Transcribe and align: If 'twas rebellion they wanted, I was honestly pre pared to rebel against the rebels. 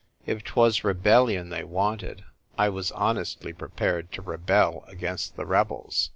If 0.25 0.43
'twas 0.43 0.83
rebellion 0.83 1.49
they 1.51 1.63
wanted, 1.63 2.23
I 2.57 2.69
was 2.69 2.91
honestly 2.93 3.53
pre 3.53 3.69
pared 3.69 4.11
to 4.13 4.23
rebel 4.23 4.83
against 4.87 5.35
the 5.35 5.45
rebels. 5.45 6.09